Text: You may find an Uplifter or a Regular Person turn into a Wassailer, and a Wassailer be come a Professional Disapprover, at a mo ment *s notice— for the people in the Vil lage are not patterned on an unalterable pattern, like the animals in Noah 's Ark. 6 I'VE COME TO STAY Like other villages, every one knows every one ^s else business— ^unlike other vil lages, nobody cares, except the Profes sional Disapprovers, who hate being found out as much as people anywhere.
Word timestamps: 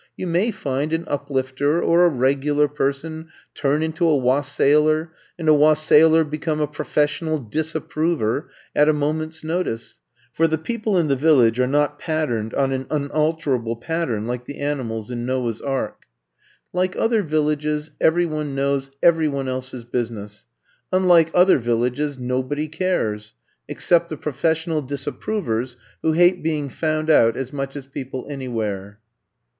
You 0.17 0.25
may 0.25 0.49
find 0.49 0.93
an 0.93 1.03
Uplifter 1.05 1.79
or 1.79 2.05
a 2.05 2.09
Regular 2.09 2.67
Person 2.67 3.29
turn 3.53 3.83
into 3.83 4.07
a 4.09 4.17
Wassailer, 4.17 5.11
and 5.37 5.47
a 5.47 5.53
Wassailer 5.53 6.23
be 6.23 6.39
come 6.39 6.59
a 6.59 6.65
Professional 6.65 7.37
Disapprover, 7.39 8.47
at 8.75 8.89
a 8.89 8.93
mo 8.93 9.13
ment 9.13 9.33
*s 9.35 9.43
notice— 9.43 9.99
for 10.33 10.47
the 10.47 10.57
people 10.57 10.97
in 10.97 11.07
the 11.07 11.15
Vil 11.15 11.35
lage 11.35 11.59
are 11.59 11.67
not 11.67 11.99
patterned 11.99 12.55
on 12.55 12.71
an 12.71 12.87
unalterable 12.89 13.75
pattern, 13.75 14.25
like 14.25 14.45
the 14.45 14.57
animals 14.57 15.11
in 15.11 15.23
Noah 15.23 15.53
's 15.53 15.61
Ark. 15.61 15.97
6 15.99 16.01
I'VE 16.01 16.01
COME 16.01 16.01
TO 16.01 16.07
STAY 16.07 16.77
Like 16.79 17.05
other 17.05 17.21
villages, 17.21 17.91
every 18.01 18.25
one 18.25 18.55
knows 18.55 18.89
every 19.03 19.27
one 19.27 19.45
^s 19.45 19.49
else 19.49 19.83
business— 19.83 20.47
^unlike 20.91 21.29
other 21.35 21.59
vil 21.59 21.77
lages, 21.77 22.17
nobody 22.17 22.67
cares, 22.67 23.35
except 23.67 24.09
the 24.09 24.17
Profes 24.17 24.65
sional 24.65 24.81
Disapprovers, 24.81 25.75
who 26.01 26.13
hate 26.13 26.41
being 26.41 26.69
found 26.69 27.11
out 27.11 27.37
as 27.37 27.53
much 27.53 27.75
as 27.75 27.85
people 27.85 28.25
anywhere. 28.31 28.97